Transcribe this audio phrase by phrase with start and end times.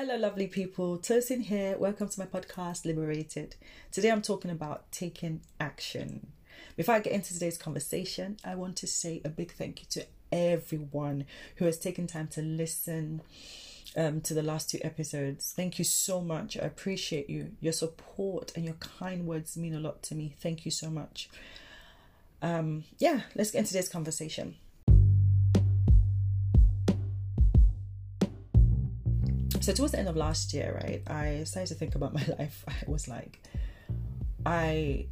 [0.00, 0.96] Hello, lovely people.
[0.96, 1.76] Tosin here.
[1.76, 3.56] Welcome to my podcast, Liberated.
[3.92, 6.28] Today I'm talking about taking action.
[6.74, 10.06] Before I get into today's conversation, I want to say a big thank you to
[10.32, 11.26] everyone
[11.56, 13.20] who has taken time to listen
[13.94, 15.52] um, to the last two episodes.
[15.54, 16.56] Thank you so much.
[16.56, 17.52] I appreciate you.
[17.60, 20.34] Your support and your kind words mean a lot to me.
[20.40, 21.28] Thank you so much.
[22.40, 24.54] Um, yeah, let's get into today's conversation.
[29.60, 32.64] So towards the end of last year, right, I started to think about my life.
[32.66, 33.40] I was like,
[34.46, 35.06] I,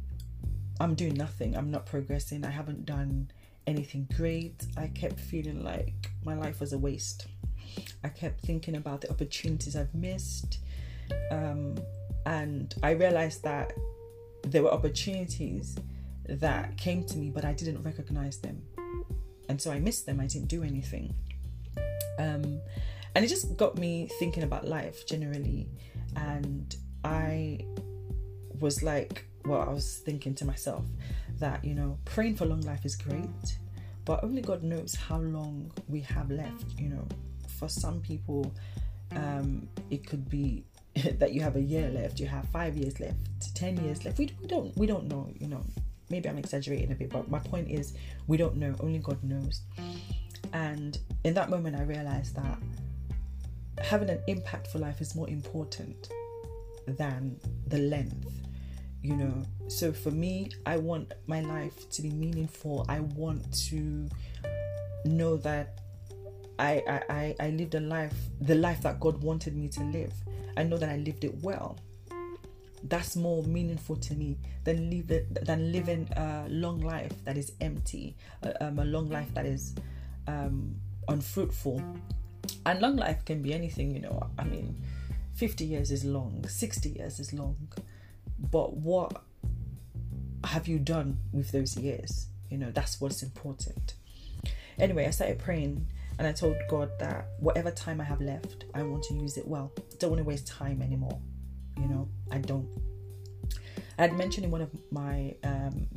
[0.79, 1.55] I'm doing nothing.
[1.55, 2.43] I'm not progressing.
[2.43, 3.31] I haven't done
[3.67, 4.65] anything great.
[4.75, 7.27] I kept feeling like my life was a waste.
[8.03, 10.59] I kept thinking about the opportunities I've missed,
[11.29, 11.75] um,
[12.25, 13.73] and I realized that
[14.43, 15.77] there were opportunities
[16.27, 18.63] that came to me, but I didn't recognize them,
[19.47, 20.19] and so I missed them.
[20.19, 21.13] I didn't do anything.
[22.17, 22.59] Um,
[23.15, 25.69] and it just got me thinking about life generally.
[26.15, 27.57] And i
[28.59, 30.83] was like well i was thinking to myself
[31.39, 33.57] that you know praying for long life is great
[34.05, 37.07] but only god knows how long we have left you know.
[37.59, 38.53] For some people
[39.11, 40.63] um it could be
[41.19, 43.17] that you have a year left you have five years left
[43.53, 44.17] ten years left.
[44.17, 45.61] We, we don't we don't know you know.
[46.09, 47.93] Maybe i'm exaggerating a bit but my point is
[48.27, 48.73] we don't know.
[48.79, 49.61] Only god knows.
[50.53, 52.57] And in that moment i realized that
[53.81, 56.09] having an impact for life is more important
[56.87, 58.39] than the length
[59.01, 59.43] you know?
[59.67, 62.85] So for me i want my life to be meaningful.
[62.89, 64.07] I want to
[65.05, 65.79] know that
[66.57, 70.13] I, I i lived a life the life that god wanted me to live.
[70.57, 71.77] I know that i lived it well.
[72.83, 77.51] That's more meaningful to me than live it, than living a long life that is
[77.61, 78.15] empty
[78.61, 79.75] um, a long life that is
[80.27, 80.75] um,
[81.07, 81.81] unfruitful
[82.65, 84.29] and long life can be anything, you know.
[84.37, 84.81] I mean,
[85.35, 87.69] 50 years is long, 60 years is long.
[88.37, 89.23] But what
[90.43, 92.27] have you done with those years?
[92.49, 93.93] You know, that's what's important.
[94.77, 95.85] Anyway, I started praying
[96.17, 99.47] and I told God that whatever time I have left, I want to use it
[99.47, 99.71] well.
[99.99, 101.19] Don't want to waste time anymore.
[101.77, 102.67] You know, I don't.
[103.97, 105.87] I had mentioned in one of my um,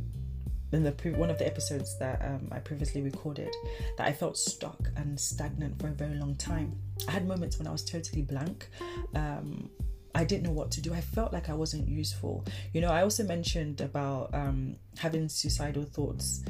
[0.72, 3.54] in the pre- one of the episodes that um, I previously recorded
[3.98, 6.76] that I felt stuck and stagnant for a very long time.
[7.06, 8.68] I had moments when I was totally blank.
[9.14, 9.68] Um,
[10.14, 10.92] I didn't know what to do.
[10.92, 12.44] I felt like I wasn't useful.
[12.72, 16.42] You know, I also mentioned about um, having suicidal thoughts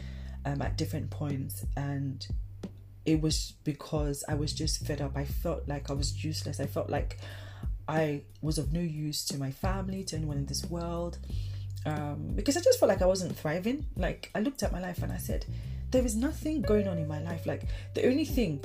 [0.45, 2.27] um, at different points, and
[3.05, 5.17] it was because I was just fed up.
[5.17, 6.61] I felt like I was useless.
[6.61, 7.19] I felt like
[7.89, 11.19] I was of no use to my family, to anyone in this world
[11.87, 13.87] um, because I just felt like I wasn't thriving.
[13.97, 15.47] Like I looked at my life and I said,
[15.91, 17.47] there is nothing going on in my life.
[17.47, 18.65] Like the only thing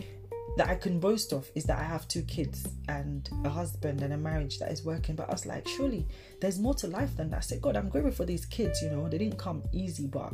[0.57, 4.13] that I can boast of is that I have two kids and a husband and
[4.13, 5.15] a marriage that is working.
[5.15, 6.05] But I was like, surely
[6.41, 7.37] there's more to life than that.
[7.37, 8.81] I said, God, I'm grateful for these kids.
[8.81, 10.33] You know, they didn't come easy, but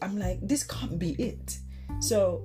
[0.00, 1.58] I'm like, this can't be it.
[2.00, 2.42] So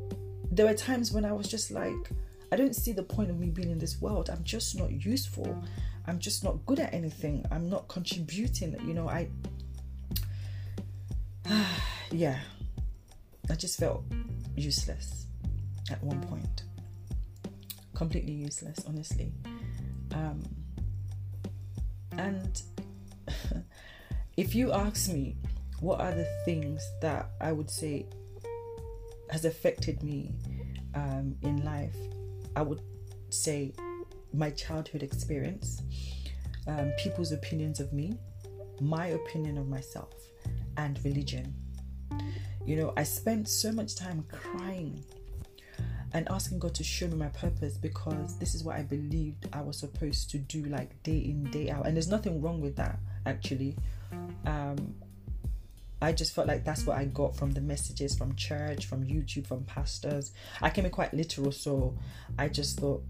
[0.52, 2.10] there were times when I was just like,
[2.52, 4.30] I don't see the point of me being in this world.
[4.30, 5.64] I'm just not useful.
[6.08, 7.46] I'm just not good at anything.
[7.52, 8.76] I'm not contributing.
[8.86, 9.30] You know, I,
[12.12, 12.40] yeah,
[13.50, 14.04] I just felt
[14.56, 15.28] useless
[15.92, 16.64] at one point.
[17.94, 19.32] Completely useless, honestly.
[20.14, 20.42] Um,
[22.18, 22.62] and
[24.38, 25.38] if you ask me,
[25.80, 28.06] what are the things that I would say
[29.30, 30.32] has affected me
[30.96, 31.96] um, in life?
[32.56, 32.82] I would
[33.30, 33.74] say
[34.34, 35.82] my childhood experience,
[36.68, 38.18] um, people's opinions of me,
[38.82, 40.14] my opinion of myself,
[40.78, 41.54] and religion.
[42.66, 45.04] You know, I spent so much time crying
[46.14, 49.62] and asking God to show me my purpose because this is what I believed I
[49.62, 51.88] was supposed to do, like day in, day out.
[51.88, 53.76] And there's nothing wrong with that, actually.
[54.46, 54.96] Um,
[56.02, 59.48] I just felt like that's what I got from the messages from church, from YouTube,
[59.48, 60.34] from pastors.
[60.62, 61.98] I can be quite literal, so
[62.38, 63.04] I just thought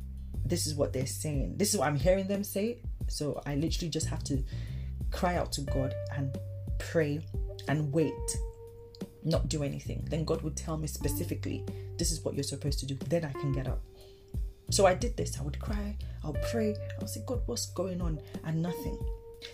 [0.46, 1.57] this is what they're saying.
[1.57, 2.80] This is what I'm hearing them say.
[3.07, 4.44] So I literally just have to
[5.12, 6.38] cry out to God and
[6.80, 7.22] pray
[7.68, 8.13] and wait,
[9.24, 10.06] not do anything.
[10.10, 11.66] Then God would tell me specifically,
[11.98, 12.96] this is what you're supposed to do.
[13.07, 13.81] Then I can get up.
[14.69, 15.40] So I did this.
[15.40, 18.19] I would cry, I'll pray, I'll say, God, what's going on?
[18.44, 18.98] And nothing.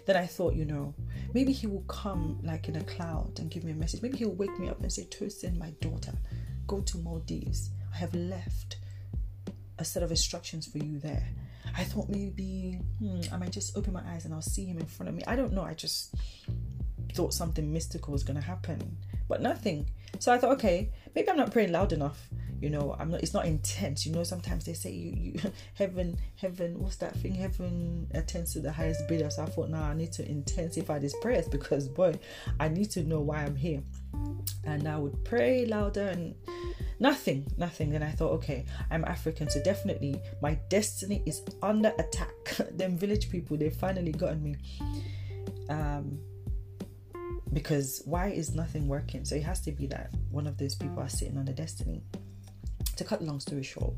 [0.05, 0.93] Then I thought, you know,
[1.33, 4.01] maybe he will come like in a cloud and give me a message.
[4.01, 6.13] Maybe he'll wake me up and say, Tosin, my daughter,
[6.67, 7.71] go to Maldives.
[7.93, 8.77] I have left
[9.79, 11.27] a set of instructions for you there.
[11.75, 14.85] I thought maybe hmm, I might just open my eyes and I'll see him in
[14.85, 15.23] front of me.
[15.25, 15.63] I don't know.
[15.63, 16.13] I just
[17.13, 18.97] thought something mystical was going to happen,
[19.27, 19.89] but nothing.
[20.19, 22.29] So I thought, okay, maybe I'm not praying loud enough.
[22.61, 26.17] you know i'm not it's not intense you know sometimes they say you, you heaven
[26.35, 29.89] heaven what's that thing heaven attends to the highest bidder so i thought now nah,
[29.89, 32.13] i need to intensify these prayers because boy
[32.59, 33.81] i need to know why i'm here
[34.65, 36.35] and i would pray louder and
[36.99, 37.89] nothing nothing.
[37.91, 42.33] Then i thought okay i'm african so definitely my destiny is under attack.
[42.71, 44.55] Them village people they finally gotten me.
[45.69, 46.19] Um
[47.53, 49.25] because why is nothing working?
[49.25, 52.03] So it has to be that one of those people are sitting on the destiny.
[52.95, 53.93] To cut the long story short,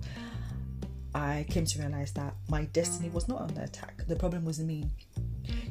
[1.14, 4.06] I came to realize that my destiny was not under attack.
[4.08, 4.86] The problem was me.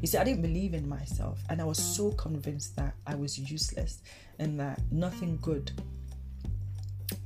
[0.00, 3.38] You see, I didn't believe in myself, and I was so convinced that I was
[3.38, 4.02] useless
[4.38, 5.72] and that nothing good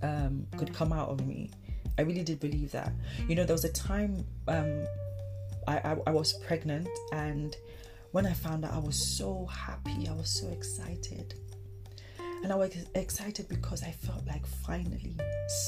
[0.04, 1.50] um, could come out of me.
[1.98, 2.92] I really did believe that.
[3.28, 4.84] You know, there was a time um,
[5.66, 7.56] I, I, I was pregnant, and
[8.12, 11.34] when I found out, I was so happy, I was so excited.
[12.42, 15.16] And I was excited because I felt like finally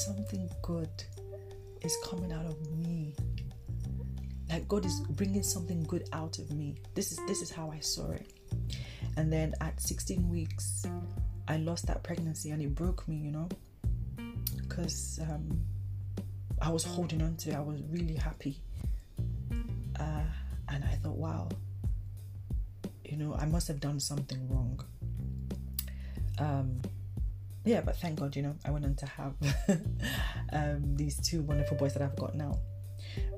[0.04, 0.90] something good
[1.80, 3.14] is coming out of me.
[4.50, 6.76] Like God is bringing something good out of me.
[6.94, 8.30] This is this is how I saw it.
[9.16, 10.84] And then at 16 weeks,
[11.48, 13.48] I lost that pregnancy and it broke me, you know,
[14.76, 15.60] because um,
[16.60, 17.56] I was holding on to it.
[17.56, 18.60] I was really happy.
[19.98, 20.24] Uh,
[20.68, 21.48] and I thought, wow,
[23.04, 24.80] you know, I must have done something wrong
[26.38, 26.80] um,
[27.64, 29.34] yeah, but thank God, you know, I went on to have
[30.52, 32.58] um, these two wonderful boys that I've got now.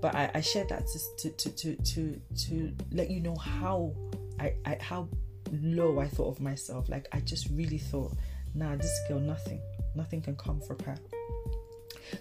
[0.00, 3.94] But I, I shared that to, to, to, to, to let you know how
[4.38, 5.08] I, I how
[5.52, 6.88] low I thought of myself.
[6.88, 8.12] Like I just really thought,
[8.54, 9.60] nah, this girl, nothing,
[9.98, 10.96] nothing can come from her.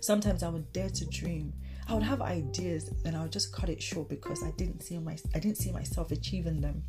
[0.02, 1.54] Sometimes I would dare to dream.
[1.88, 4.98] I would have ideas and I would just cut it short because I didn't see
[4.98, 6.84] my I didn't see myself achieving them.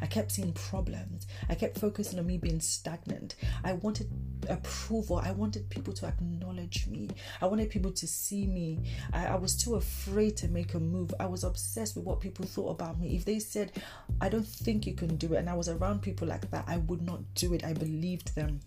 [0.00, 1.26] I kept seeing problems.
[1.48, 3.34] I kept focusing on me being stagnant.
[3.64, 4.08] I wanted
[4.48, 5.16] approval.
[5.16, 7.10] I wanted people to acknowledge me.
[7.42, 8.80] I wanted people to see me.
[9.12, 11.12] I, I, was too afraid to make a move.
[11.20, 13.14] I was obsessed with what people thought about me.
[13.16, 13.72] If they said,
[14.20, 16.78] I don't think you can do it, and I was around people like that, I
[16.78, 17.64] would not do it.
[17.64, 18.60] I believed them.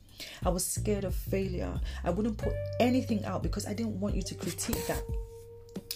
[0.46, 1.80] I was scared of failure.
[2.04, 5.04] I wouldn't put anything out because I didn't want you to critique that.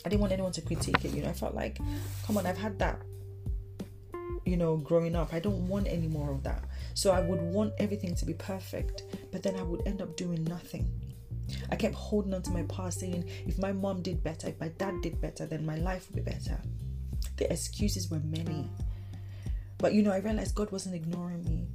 [0.05, 1.13] I didn't want anyone to critique it.
[1.13, 1.79] You know, I felt like,
[2.25, 3.01] come on, I've had that
[4.45, 5.33] you know, growing up.
[5.33, 6.63] I don't want any more of that.
[6.93, 10.43] So I would want everything to be perfect, but then I would end up doing
[10.43, 10.89] nothing.
[11.69, 14.69] I kept holding on to my past, saying, if my mom did better, if my
[14.69, 16.59] dad did better, then my life would be better.
[17.37, 18.69] The excuses were many.
[19.77, 21.67] But you know, I realized God wasn't ignoring me.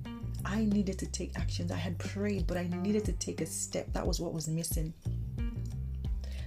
[0.44, 1.70] I needed to take actions.
[1.70, 3.92] I had prayed, but I needed to take a step.
[3.92, 4.92] That was what was missing.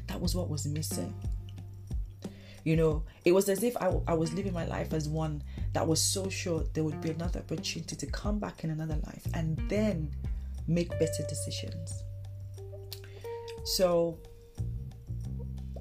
[0.07, 1.13] That was what was missing.
[2.63, 5.43] You know, it was as if I, I was living my life as one
[5.73, 9.27] that was so sure there would be another opportunity to come back in another life
[9.33, 10.11] and then
[10.67, 12.03] make better decisions.
[13.65, 14.17] So,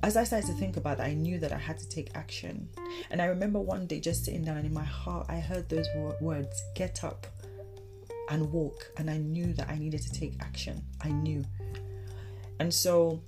[0.02, 2.68] as I started to think about it, I knew that I had to take action.
[3.10, 5.86] And I remember one day just sitting down and in my heart, I heard those
[6.20, 7.26] words get up
[8.28, 8.90] and walk.
[8.96, 10.82] And I knew that I needed to take action.
[11.02, 11.44] I knew.
[12.60, 13.20] And so,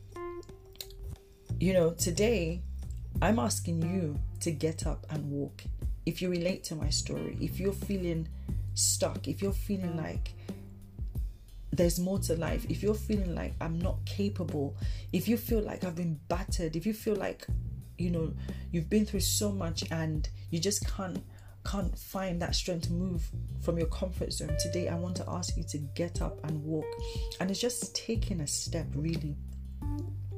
[1.58, 2.62] you know, today
[3.22, 5.62] I'm asking you to get up and walk.
[6.06, 8.28] If you relate to my story, if you're feeling
[8.74, 10.34] stuck, if you're feeling like
[11.72, 14.76] there's more to life, if you're feeling like I'm not capable,
[15.12, 17.46] if you feel like I've been battered, if you feel like
[17.96, 18.32] you know
[18.72, 21.22] you've been through so much and you just can't
[21.66, 23.28] can't find that strength to move
[23.62, 26.86] from your comfort zone today i want to ask you to get up and walk
[27.40, 29.36] and it's just taking a step really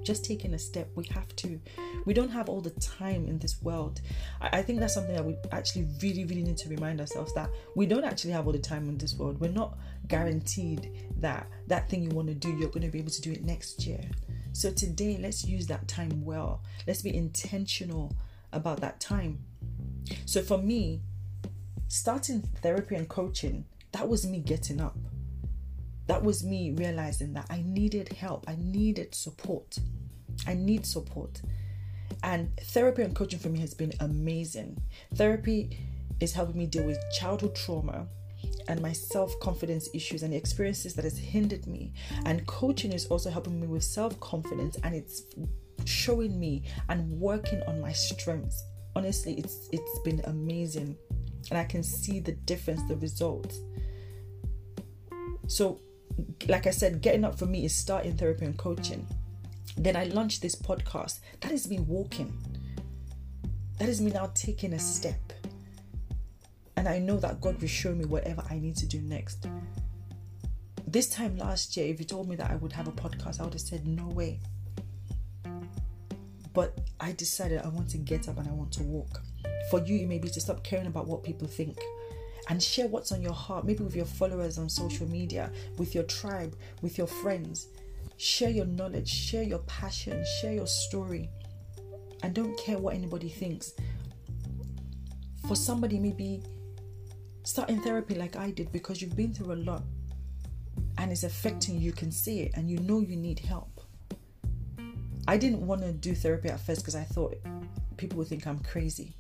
[0.07, 0.89] just taking a step.
[0.95, 1.61] We have to.
[2.05, 4.01] We don't have all the time in this world.
[4.41, 7.51] I, I think that's something that we actually really, really need to remind ourselves that
[7.75, 9.41] we don't actually have all the time in this world.
[9.41, 13.11] We're not guaranteed that that thing you want to do, you're going to be able
[13.11, 14.01] to do it next year.
[14.53, 16.63] So today, let's use that time well.
[16.87, 18.17] Let's be intentional
[18.53, 19.41] about that time.
[20.25, 21.03] So for me,
[21.89, 24.97] starting therapy and coaching, that was me getting up
[26.07, 29.79] that was me realizing that I needed help, I needed support.
[30.47, 31.41] I need support.
[32.23, 34.81] And therapy and coaching for me has been amazing.
[35.15, 35.79] Therapy
[36.21, 38.07] is helping me deal with childhood trauma
[38.69, 41.93] and my self-confidence issues and the experiences that has hindered me.
[42.25, 45.23] And coaching is also helping me with self-confidence and it's
[45.85, 48.63] showing me and working on my strengths.
[48.95, 50.97] Honestly, it's it's been amazing.
[51.51, 53.61] And I can see the difference, the results.
[55.47, 55.81] So
[56.49, 59.07] like I said, getting up for me is starting therapy and coaching.
[59.77, 61.21] Then I launched this podcast.
[61.41, 62.37] That is me walking.
[63.79, 65.33] That is me now taking a step.
[66.77, 69.47] And I know that God will show me whatever I need to do next.
[70.87, 73.45] This time last year, if you told me that I would have a podcast, I
[73.45, 74.41] would have said, no way.
[76.55, 79.21] But I decided I want to get up and I want to walk.
[79.71, 81.79] For you, it may be to stop caring about what people think
[82.49, 86.05] and share what's on your heart, maybe with your followers on social media, with your
[86.05, 87.69] tribe, with your friends.
[88.19, 91.29] Share your knowledge, share your passion, share your story,
[92.23, 93.73] and don't care what anybody thinks.
[95.49, 96.43] For somebody, maybe
[97.43, 99.83] starting therapy like I did because you've been through a lot
[100.99, 103.81] and it's affecting you, you can see it, and you know you need help.
[105.29, 107.37] I didn't want to do therapy at first because I thought
[107.97, 109.15] people would think I'm crazy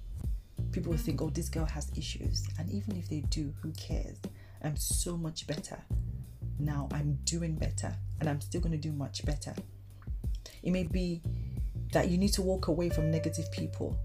[0.76, 2.46] people will think, oh, this girl has issues.
[2.58, 4.18] And even if they do, who cares?
[4.62, 5.78] I'm so much better.
[6.58, 9.54] Now I'm doing better and I'm still going to do much better.
[10.62, 11.22] It may be
[11.92, 13.98] that you need to walk away from negative people.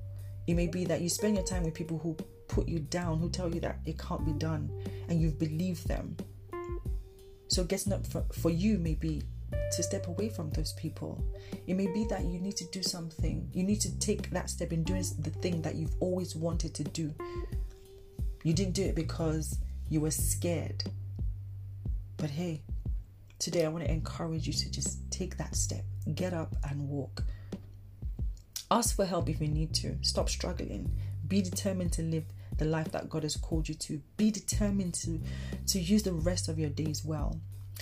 [0.48, 2.16] It may be that you spend your time with people who
[2.48, 4.72] put you down, who tell you that it can't be done,
[5.10, 6.16] and you've believed them.
[7.50, 9.24] So, getting up for, for you may be
[9.72, 11.24] to step away from those people.
[11.68, 13.50] It may be that you need to do something.
[13.54, 16.84] You need to take that step in doing the thing that you've always wanted to
[16.84, 17.13] do.
[18.44, 19.58] You didn't do it because
[19.90, 20.84] you were scared.
[22.18, 22.62] But hey,
[23.40, 25.84] today I want to encourage you to just take that step.
[26.16, 27.24] Get up and walk.
[28.70, 29.98] Ask for help if you need to.
[30.01, 30.92] Stop struggling.
[31.28, 32.25] Be determined to live
[32.58, 34.01] the life that God has called you to.
[34.18, 35.20] Be determined to
[35.68, 37.40] to use the rest of your days well.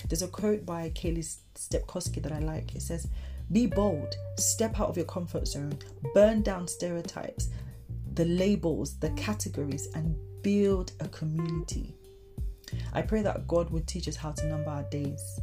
[0.08, 2.74] There's a quote by Kaylee Stepkowski that I like.
[2.74, 3.08] It says,
[3.52, 5.78] Be bold, step out of your comfort zone,
[6.14, 7.48] burn down stereotypes,
[8.14, 11.94] the labels, the categories, and build a community.
[12.92, 15.40] I pray that God would teach us how to number our days.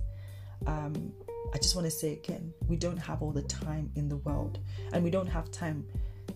[0.65, 1.11] Um,
[1.53, 4.59] I just want to say again, we don't have all the time in the world,
[4.91, 5.85] and we don't have time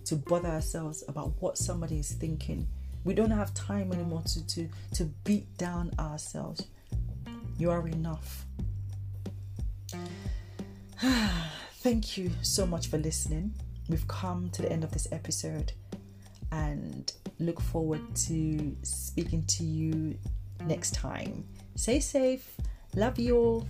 [0.06, 2.68] to bother ourselves about what somebody is thinking.
[3.04, 6.68] We don't have time anymore to, to, to beat down ourselves.
[7.62, 8.48] You are enough.
[11.84, 13.53] Thank you so much for listening.
[13.88, 15.72] We've come to the end of this episode
[16.51, 20.18] and look forward to speaking to you
[20.65, 21.46] next time.
[21.75, 22.58] Stay safe.
[22.96, 23.68] Love you all.